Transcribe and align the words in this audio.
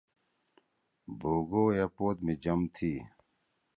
بوگو 1.19 1.63
اے 1.75 1.85
پوت 1.95 2.17
می 2.25 2.33
جم 2.43 2.61
تھی۔ 2.73 2.91